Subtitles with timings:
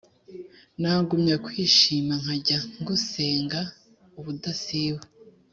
[0.81, 3.59] Nagumya kwishima nkajya ngusenga
[4.19, 5.01] ubudasiba